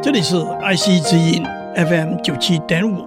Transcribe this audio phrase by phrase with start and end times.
[0.00, 1.42] 这里是爱惜之音
[1.74, 3.04] FM 九七点五，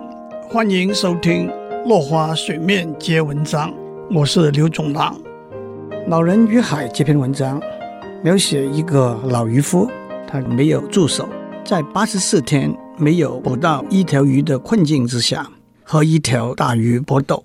[0.49, 1.47] 欢迎收听
[1.87, 3.71] 《落花水面皆文章》，
[4.13, 5.17] 我是刘总郎。
[6.07, 7.61] 《老人与海》这篇文章
[8.21, 9.89] 描写一个老渔夫，
[10.27, 11.29] 他没有助手，
[11.63, 15.49] 在八十四天没有捕到一条鱼的困境之下，
[15.83, 17.41] 和一条大鱼搏斗。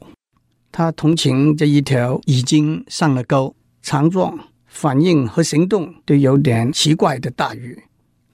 [0.72, 4.36] 他同情这一条已经上了钩、强壮、
[4.66, 7.84] 反应和行动都有点奇怪的大鱼。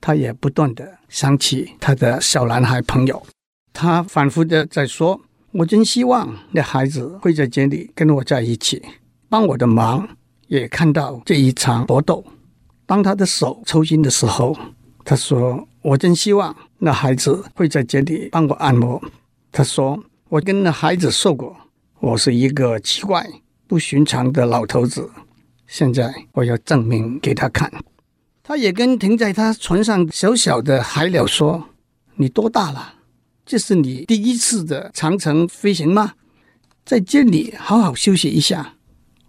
[0.03, 3.23] 他也不断地想起他的小男孩朋友，
[3.73, 5.21] 他反复的在说
[5.53, 8.83] ：“我真希望那孩子会在这里跟我在一起，
[9.29, 10.09] 帮我的忙，
[10.49, 12.25] 也看到这一场搏斗。”
[12.85, 14.59] 当他的手抽筋的时候，
[15.05, 19.01] 他说：“我真希望那孩子会在这里帮我按摩。”
[19.53, 21.57] 他说：“我跟那孩子说过，
[22.01, 23.25] 我是一个奇怪、
[23.69, 25.09] 不寻常的老头子，
[25.69, 27.73] 现在我要证明给他看。”
[28.45, 31.69] 他也跟停在他船上小小的海鸟说
[32.17, 32.95] ：“你多大了？
[33.47, 36.15] 这是你第一次的长城飞行吗？
[36.85, 38.75] 在这里好好休息一下。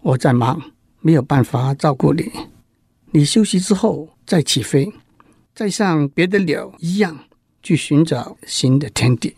[0.01, 0.59] 我在忙，
[0.99, 2.31] 没有办法照顾你。
[3.11, 4.91] 你休息之后再起飞，
[5.53, 7.25] 再像别的鸟一样
[7.61, 9.35] 去寻找新的天地。”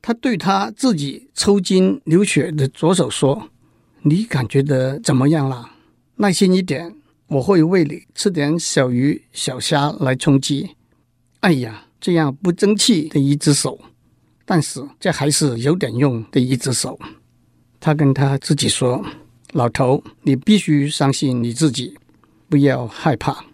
[0.00, 3.50] 他对他自己抽筋流血的左手说
[4.02, 5.72] ：“你感觉得怎么样了？
[6.14, 6.94] 耐心一点。”
[7.28, 10.70] 我会喂你吃点小鱼小虾来充饥。
[11.40, 13.78] 哎呀，这样不争气的一只手，
[14.46, 16.98] 但是这还是有点用的一只手。
[17.78, 19.04] 他跟他自己说
[19.52, 21.94] ：“老头，你必须相信你自己，
[22.48, 23.44] 不要害怕。”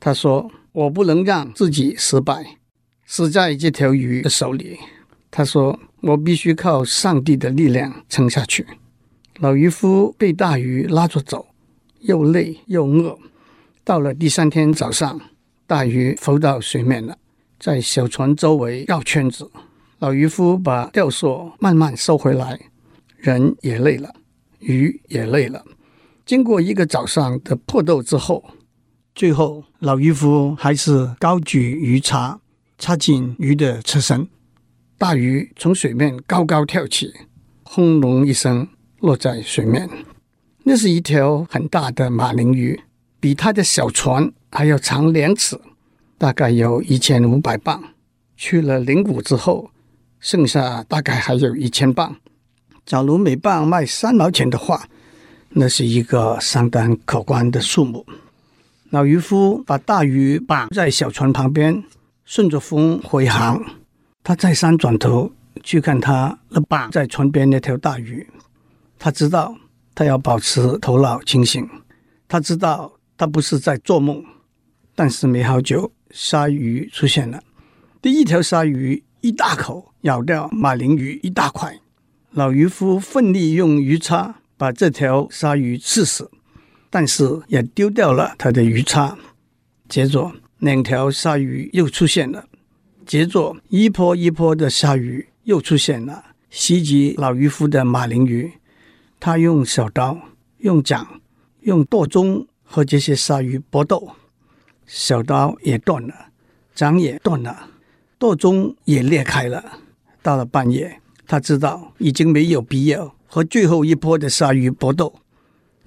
[0.00, 2.58] 他说：“我不能让自己失败，
[3.06, 4.76] 死在这条鱼的手里。”
[5.30, 8.66] 他说：“我必须靠上帝的力量撑下去。”
[9.38, 11.46] 老渔夫被大鱼拉着走。
[12.04, 13.18] 又累又饿，
[13.82, 15.18] 到了第三天早上，
[15.66, 17.16] 大鱼浮到水面了，
[17.58, 19.50] 在小船周围绕圈子。
[20.00, 22.60] 老渔夫把钓索慢慢收回来，
[23.16, 24.14] 人也累了，
[24.58, 25.64] 鱼也累了。
[26.26, 28.44] 经过一个早上的破斗之后，
[29.14, 32.38] 最后老渔夫还是高举鱼叉，
[32.76, 34.28] 插进鱼的车身，
[34.98, 37.10] 大鱼从水面高高跳起，
[37.62, 38.68] 轰隆一声
[39.00, 39.88] 落在水面。
[40.66, 42.80] 那是一条很大的马林鱼，
[43.20, 45.60] 比他的小船还要长两尺，
[46.16, 47.82] 大概有一千五百磅。
[48.34, 49.70] 去了灵谷之后，
[50.20, 52.16] 剩下大概还有一千磅。
[52.86, 54.88] 假如每磅卖三毛钱的话，
[55.50, 58.06] 那是一个相当可观的数目。
[58.88, 61.84] 老渔夫把大鱼绑在小船旁边，
[62.24, 63.62] 顺着风回航。
[64.22, 65.30] 他再三转头
[65.62, 68.26] 去看他那绑在船边那条大鱼，
[68.98, 69.54] 他知道。
[69.94, 71.68] 他要保持头脑清醒，
[72.26, 74.24] 他知道他不是在做梦。
[74.96, 77.42] 但是没好久，鲨鱼出现了。
[78.00, 81.80] 第一条鲨鱼一大口咬掉马林鱼一大块，
[82.30, 86.30] 老渔夫奋力用鱼叉把这条鲨鱼刺死，
[86.90, 89.18] 但是也丢掉了他的鱼叉。
[89.88, 92.46] 接着两条鲨鱼又出现了，
[93.04, 98.52] 接着一波一波的鲨鱼又出现了，袭击老渔夫的马林鱼。
[99.26, 100.18] 他用小刀、
[100.58, 101.02] 用桨、
[101.62, 104.10] 用舵中和这些鲨鱼搏斗，
[104.84, 106.14] 小刀也断了，
[106.74, 107.70] 桨也断了，
[108.18, 109.64] 舵中也裂开了。
[110.20, 115.14] 到了半夜，他知道已经没有必要和最后一波的鲨鱼搏斗，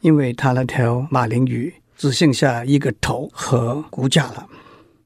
[0.01, 4.47] 因为他那条马林鱼只剩下一个头和骨架了。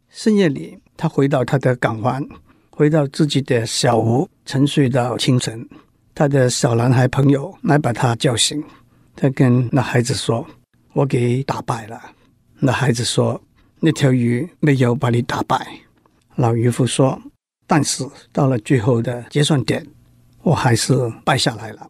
[0.08, 2.26] 深夜里，他回到他的港湾，
[2.70, 5.68] 回到自己的小屋，沉睡到清晨。
[6.14, 8.64] 他的小男孩朋友来把他叫醒，
[9.16, 10.46] 他跟那孩子说
[10.94, 12.00] ：“我给打败了。”
[12.60, 13.42] 那孩子说
[13.80, 15.66] ：“那条鱼没有把你打败。”
[16.36, 17.20] 老渔夫说
[17.66, 19.86] ：“但是到了最后的结算点，
[20.44, 21.90] 我还是败下来了。”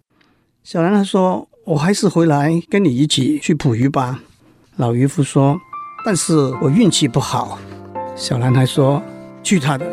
[0.63, 4.21] 小男孩说：“我还是回来跟你一起去捕鱼吧。”
[4.77, 5.59] 老渔夫说
[6.05, 7.59] ：“但是我运气不好。”
[8.15, 9.01] 小男孩说
[9.43, 9.85] ：“去他的，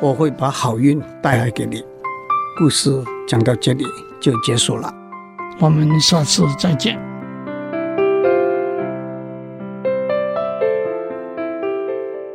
[0.00, 1.82] 我会把好运带来给你。”
[2.58, 2.90] 故事
[3.24, 3.84] 讲到这里
[4.18, 4.92] 就结束了，
[5.60, 6.98] 我们下次再见。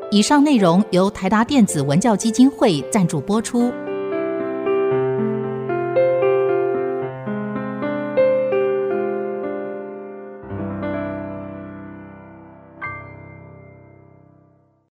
[0.09, 3.69] 以上内容由台达电子文教基金会赞助播出。